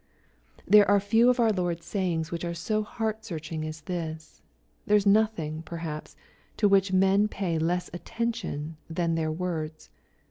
There 0.67 0.89
are 0.89 0.99
few 0.99 1.29
of 1.29 1.39
our 1.39 1.51
Lord's 1.51 1.85
sayings 1.85 2.31
which 2.31 2.43
are 2.43 2.55
so 2.55 2.81
heart 2.81 3.23
searching 3.23 3.63
as 3.65 3.81
this. 3.81 4.41
There 4.87 4.97
is 4.97 5.05
nothing, 5.05 5.61
perhaps, 5.61 6.15
t« 6.57 6.65
which 6.65 6.91
most 6.91 6.99
men 6.99 7.27
pay 7.27 7.59
less 7.59 7.87
attention 7.93 8.77
than 8.89 9.13
their 9.13 9.31
words. 9.31 9.91